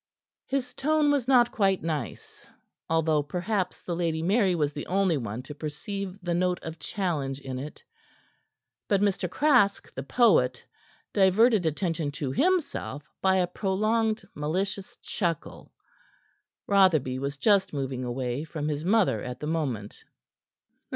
His 0.47 0.73
tone 0.73 1.11
was 1.11 1.27
not 1.27 1.51
quite 1.51 1.83
nice, 1.83 2.47
although 2.89 3.21
perhaps 3.21 3.81
the 3.81 3.95
Lady 3.95 4.23
Mary 4.23 4.55
was 4.55 4.73
the 4.73 4.87
only 4.87 5.15
one 5.15 5.43
to 5.43 5.53
perceive 5.53 6.17
the 6.23 6.33
note 6.33 6.57
of 6.63 6.79
challenge 6.79 7.39
in 7.39 7.59
it. 7.59 7.83
But 8.87 9.01
Mr. 9.01 9.29
Craske, 9.29 9.93
the 9.93 10.01
poet, 10.01 10.65
diverted 11.13 11.67
attention 11.67 12.09
to 12.13 12.31
himself 12.31 13.11
by 13.21 13.35
a 13.35 13.45
prolonged, 13.45 14.27
malicious 14.33 14.97
chuckle. 15.03 15.71
Rotherby 16.65 17.19
was 17.19 17.37
just 17.37 17.71
moving 17.71 18.03
away 18.03 18.43
from 18.43 18.69
his 18.69 18.83
mother 18.83 19.21
at 19.21 19.39
that 19.39 19.45
moment. 19.45 20.03